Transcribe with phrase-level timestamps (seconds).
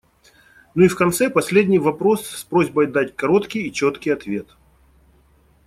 [0.73, 4.47] Ну и в конце- последний вопрос с просьбой дать короткий и четкий ответ.